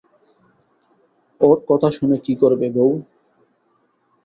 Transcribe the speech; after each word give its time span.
ওর 1.41 1.57
কথা 1.69 1.89
শুনে 1.91 2.17
কী 2.25 2.33
করবে 2.35 2.67
বৌ? 2.69 2.89